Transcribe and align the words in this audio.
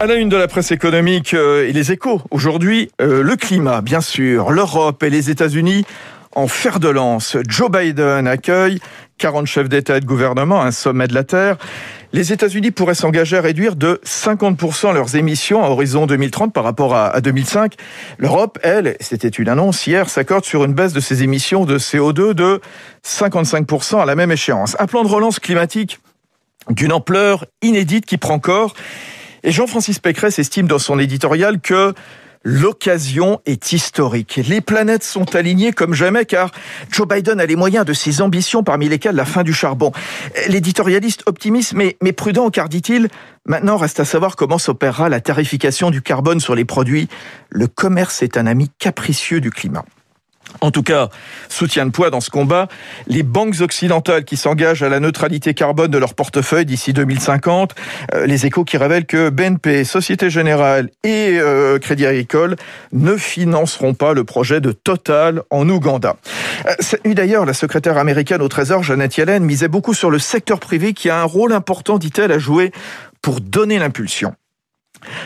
À 0.00 0.06
la 0.06 0.14
une 0.14 0.28
de 0.28 0.36
la 0.36 0.48
presse 0.48 0.70
économique 0.70 1.34
euh, 1.34 1.68
et 1.68 1.72
les 1.72 1.92
échos, 1.92 2.22
aujourd'hui, 2.30 2.90
euh, 3.00 3.22
le 3.22 3.36
climat, 3.36 3.80
bien 3.82 4.00
sûr, 4.00 4.50
l'Europe 4.50 5.02
et 5.02 5.10
les 5.10 5.28
États-Unis 5.30 5.84
en 6.34 6.46
fer 6.46 6.80
de 6.80 6.88
lance. 6.88 7.36
Joe 7.46 7.70
Biden 7.70 8.26
accueille 8.26 8.78
40 9.18 9.46
chefs 9.46 9.68
d'État 9.68 9.96
et 9.96 10.00
de 10.00 10.06
gouvernement, 10.06 10.62
un 10.62 10.70
sommet 10.70 11.08
de 11.08 11.14
la 11.14 11.24
Terre. 11.24 11.56
Les 12.12 12.32
États-Unis 12.32 12.70
pourraient 12.70 12.94
s'engager 12.94 13.36
à 13.36 13.40
réduire 13.40 13.76
de 13.76 14.00
50% 14.04 14.94
leurs 14.94 15.16
émissions 15.16 15.62
à 15.62 15.68
horizon 15.68 16.06
2030 16.06 16.54
par 16.54 16.64
rapport 16.64 16.94
à 16.94 17.20
2005. 17.20 17.74
L'Europe, 18.18 18.58
elle, 18.62 18.96
c'était 19.00 19.28
une 19.28 19.48
annonce 19.48 19.86
hier, 19.86 20.08
s'accorde 20.08 20.44
sur 20.44 20.64
une 20.64 20.72
baisse 20.72 20.92
de 20.92 21.00
ses 21.00 21.22
émissions 21.22 21.66
de 21.66 21.78
CO2 21.78 22.32
de 22.32 22.60
55% 23.04 24.00
à 24.00 24.06
la 24.06 24.14
même 24.14 24.30
échéance. 24.30 24.76
Un 24.78 24.86
plan 24.86 25.02
de 25.02 25.08
relance 25.08 25.38
climatique 25.38 25.98
d'une 26.70 26.92
ampleur 26.92 27.46
inédite 27.62 28.06
qui 28.06 28.18
prend 28.18 28.38
corps 28.38 28.74
et 29.42 29.52
Jean-Francis 29.52 29.98
Pécresse 29.98 30.38
estime 30.38 30.66
dans 30.66 30.78
son 30.78 30.98
éditorial 30.98 31.60
que 31.60 31.94
L'occasion 32.44 33.40
est 33.46 33.72
historique. 33.72 34.40
Les 34.48 34.60
planètes 34.60 35.02
sont 35.02 35.34
alignées 35.34 35.72
comme 35.72 35.92
jamais 35.92 36.24
car 36.24 36.50
Joe 36.90 37.06
Biden 37.06 37.40
a 37.40 37.46
les 37.46 37.56
moyens 37.56 37.84
de 37.84 37.92
ses 37.92 38.22
ambitions 38.22 38.62
parmi 38.62 38.88
lesquelles 38.88 39.16
la 39.16 39.24
fin 39.24 39.42
du 39.42 39.52
charbon. 39.52 39.92
L'éditorialiste 40.48 41.24
optimiste 41.26 41.74
mais, 41.74 41.96
mais 42.00 42.12
prudent 42.12 42.48
car 42.50 42.68
dit-il, 42.68 43.08
maintenant 43.44 43.76
reste 43.76 43.98
à 44.00 44.04
savoir 44.04 44.36
comment 44.36 44.58
s'opérera 44.58 45.08
la 45.08 45.20
tarification 45.20 45.90
du 45.90 46.00
carbone 46.00 46.38
sur 46.38 46.54
les 46.54 46.64
produits. 46.64 47.08
Le 47.50 47.66
commerce 47.66 48.22
est 48.22 48.36
un 48.36 48.46
ami 48.46 48.70
capricieux 48.78 49.40
du 49.40 49.50
climat. 49.50 49.84
En 50.60 50.70
tout 50.70 50.82
cas, 50.82 51.08
soutien 51.48 51.86
de 51.86 51.90
poids 51.90 52.10
dans 52.10 52.20
ce 52.20 52.30
combat, 52.30 52.68
les 53.06 53.22
banques 53.22 53.60
occidentales 53.60 54.24
qui 54.24 54.36
s'engagent 54.36 54.82
à 54.82 54.88
la 54.88 55.00
neutralité 55.00 55.54
carbone 55.54 55.90
de 55.90 55.98
leur 55.98 56.14
portefeuille 56.14 56.66
d'ici 56.66 56.92
2050, 56.92 57.74
euh, 58.14 58.26
les 58.26 58.46
échos 58.46 58.64
qui 58.64 58.76
révèlent 58.76 59.06
que 59.06 59.30
BNP, 59.30 59.84
Société 59.84 60.30
Générale 60.30 60.90
et 61.04 61.38
euh, 61.38 61.78
Crédit 61.78 62.06
Agricole 62.06 62.56
ne 62.92 63.16
financeront 63.16 63.94
pas 63.94 64.14
le 64.14 64.24
projet 64.24 64.60
de 64.60 64.72
Total 64.72 65.42
en 65.50 65.68
Ouganda. 65.68 66.16
Euh, 66.66 67.14
d'ailleurs, 67.14 67.46
la 67.46 67.54
secrétaire 67.54 67.98
américaine 67.98 68.42
au 68.42 68.48
Trésor, 68.48 68.82
Janet 68.82 69.16
Yellen, 69.16 69.44
misait 69.44 69.68
beaucoup 69.68 69.94
sur 69.94 70.10
le 70.10 70.18
secteur 70.18 70.58
privé 70.58 70.92
qui 70.92 71.08
a 71.10 71.20
un 71.20 71.24
rôle 71.24 71.52
important, 71.52 71.98
dit-elle, 71.98 72.32
à 72.32 72.38
jouer 72.38 72.72
pour 73.22 73.40
donner 73.40 73.78
l'impulsion. 73.78 74.34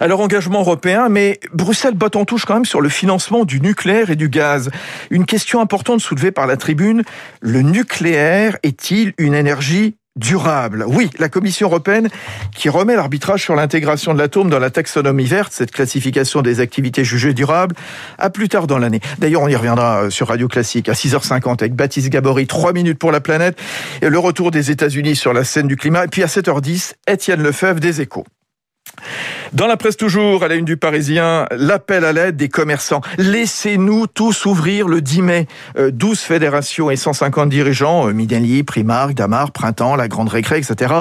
Alors 0.00 0.20
engagement 0.20 0.60
européen, 0.60 1.08
mais 1.08 1.40
Bruxelles 1.52 1.94
botte 1.94 2.16
en 2.16 2.24
touche 2.24 2.44
quand 2.44 2.54
même 2.54 2.64
sur 2.64 2.80
le 2.80 2.88
financement 2.88 3.44
du 3.44 3.60
nucléaire 3.60 4.10
et 4.10 4.16
du 4.16 4.28
gaz. 4.28 4.70
Une 5.10 5.26
question 5.26 5.60
importante 5.60 6.00
soulevée 6.00 6.32
par 6.32 6.46
la 6.46 6.56
tribune, 6.56 7.02
le 7.40 7.62
nucléaire 7.62 8.56
est-il 8.62 9.12
une 9.18 9.34
énergie 9.34 9.96
durable? 10.16 10.84
Oui, 10.86 11.10
la 11.18 11.28
Commission 11.28 11.68
européenne 11.68 12.08
qui 12.54 12.68
remet 12.68 12.96
l'arbitrage 12.96 13.42
sur 13.42 13.54
l'intégration 13.54 14.14
de 14.14 14.18
l'atome 14.18 14.50
dans 14.50 14.58
la 14.58 14.70
taxonomie 14.70 15.26
verte, 15.26 15.52
cette 15.52 15.70
classification 15.70 16.42
des 16.42 16.60
activités 16.60 17.04
jugées 17.04 17.34
durables, 17.34 17.76
à 18.18 18.30
plus 18.30 18.48
tard 18.48 18.66
dans 18.66 18.78
l'année. 18.78 19.00
D'ailleurs, 19.18 19.42
on 19.42 19.48
y 19.48 19.56
reviendra 19.56 20.04
euh, 20.04 20.10
sur 20.10 20.28
Radio 20.28 20.48
Classique 20.48 20.88
à 20.88 20.92
6h50 20.92 21.60
avec 21.60 21.74
Baptiste 21.74 22.08
Gabory, 22.08 22.46
3 22.46 22.72
minutes 22.72 22.98
pour 22.98 23.12
la 23.12 23.20
planète, 23.20 23.58
et 24.02 24.08
le 24.08 24.18
retour 24.18 24.50
des 24.50 24.70
États-Unis 24.70 25.16
sur 25.16 25.32
la 25.32 25.44
scène 25.44 25.68
du 25.68 25.76
climat. 25.76 26.04
Et 26.04 26.08
puis 26.08 26.22
à 26.22 26.26
7h10, 26.26 26.94
Étienne 27.06 27.42
Lefebvre 27.42 27.80
des 27.80 28.00
Échos. 28.00 28.24
Dans 29.52 29.66
la 29.66 29.76
presse 29.76 29.96
toujours, 29.96 30.42
à 30.42 30.48
la 30.48 30.56
une 30.56 30.64
du 30.64 30.76
Parisien, 30.76 31.46
l'appel 31.52 32.04
à 32.04 32.12
l'aide 32.12 32.36
des 32.36 32.48
commerçants. 32.48 33.00
Laissez-nous 33.18 34.06
tous 34.06 34.44
ouvrir 34.46 34.88
le 34.88 35.00
10 35.00 35.22
mai. 35.22 35.46
12 35.78 36.10
euh, 36.10 36.14
fédérations 36.16 36.90
et 36.90 36.96
150 36.96 37.48
dirigeants, 37.48 38.08
euh, 38.08 38.12
Mideli, 38.12 38.62
Primark, 38.64 39.14
Damar, 39.14 39.52
Printemps, 39.52 39.96
La 39.96 40.08
Grande 40.08 40.28
Récré, 40.28 40.58
etc., 40.58 40.94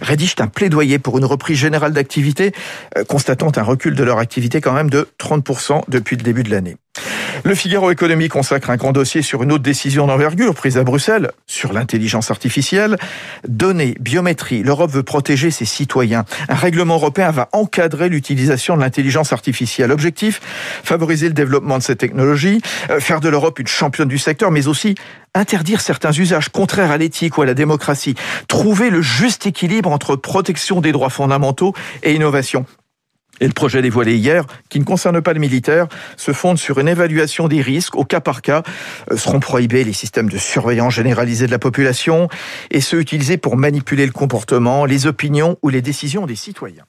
rédigent 0.00 0.36
un 0.38 0.46
plaidoyer 0.46 0.98
pour 0.98 1.18
une 1.18 1.24
reprise 1.24 1.58
générale 1.58 1.92
d'activité, 1.92 2.52
euh, 2.96 3.04
constatant 3.04 3.50
un 3.56 3.62
recul 3.62 3.94
de 3.94 4.04
leur 4.04 4.18
activité 4.18 4.60
quand 4.60 4.72
même 4.72 4.90
de 4.90 5.08
30% 5.18 5.82
depuis 5.88 6.16
le 6.16 6.22
début 6.22 6.42
de 6.42 6.50
l'année. 6.50 6.76
Le 7.44 7.54
Figaro 7.54 7.90
Économie 7.90 8.28
consacre 8.28 8.70
un 8.70 8.76
grand 8.76 8.92
dossier 8.92 9.22
sur 9.22 9.42
une 9.42 9.52
autre 9.52 9.62
décision 9.62 10.06
d'envergure 10.06 10.54
prise 10.54 10.76
à 10.76 10.84
Bruxelles 10.84 11.30
sur 11.46 11.72
l'intelligence 11.72 12.30
artificielle. 12.30 12.96
Données, 13.46 13.94
biométrie, 14.00 14.62
l'Europe 14.62 14.90
veut 14.90 15.02
protéger 15.02 15.50
ses 15.50 15.64
citoyens. 15.64 16.24
Un 16.48 16.54
règlement 16.54 16.96
européen 16.96 17.30
va 17.30 17.48
encadrer 17.52 18.08
l'utilisation 18.08 18.76
de 18.76 18.80
l'intelligence 18.80 19.32
artificielle. 19.32 19.92
Objectif, 19.92 20.40
favoriser 20.82 21.28
le 21.28 21.34
développement 21.34 21.78
de 21.78 21.82
ces 21.82 21.96
technologies, 21.96 22.60
euh, 22.90 23.00
faire 23.00 23.20
de 23.20 23.28
l'Europe 23.28 23.58
une 23.58 23.66
championne 23.66 24.08
du 24.08 24.18
secteur, 24.18 24.50
mais 24.50 24.66
aussi 24.66 24.96
interdire 25.34 25.80
certains 25.80 26.12
usages 26.12 26.48
contraires 26.48 26.90
à 26.90 26.96
l'éthique 26.96 27.38
ou 27.38 27.42
à 27.42 27.46
la 27.46 27.54
démocratie, 27.54 28.16
trouver 28.48 28.90
le 28.90 29.00
juste 29.00 29.46
équilibre 29.46 29.92
entre 29.92 30.16
protection 30.16 30.80
des 30.80 30.92
droits 30.92 31.10
fondamentaux 31.10 31.72
et 32.02 32.14
innovation. 32.14 32.66
Et 33.40 33.46
le 33.46 33.52
projet 33.52 33.82
dévoilé 33.82 34.16
hier, 34.16 34.44
qui 34.68 34.80
ne 34.80 34.84
concerne 34.84 35.20
pas 35.20 35.32
le 35.32 35.40
militaire, 35.40 35.86
se 36.16 36.32
fonde 36.32 36.58
sur 36.58 36.78
une 36.78 36.88
évaluation 36.88 37.48
des 37.48 37.62
risques 37.62 37.96
au 37.96 38.04
cas 38.04 38.20
par 38.20 38.42
cas. 38.42 38.62
Euh, 39.10 39.16
seront 39.16 39.40
prohibés 39.40 39.84
les 39.84 39.92
systèmes 39.92 40.28
de 40.28 40.38
surveillance 40.38 40.94
généralisés 40.94 41.46
de 41.46 41.52
la 41.52 41.58
population 41.58 42.28
et 42.70 42.80
ceux 42.80 43.00
utilisés 43.00 43.36
pour 43.36 43.56
manipuler 43.56 44.06
le 44.06 44.12
comportement, 44.12 44.84
les 44.84 45.06
opinions 45.06 45.56
ou 45.62 45.68
les 45.68 45.82
décisions 45.82 46.26
des 46.26 46.36
citoyens. 46.36 46.84